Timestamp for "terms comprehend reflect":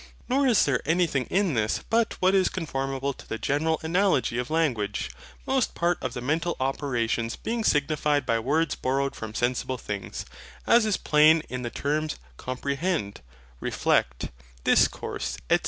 11.69-14.31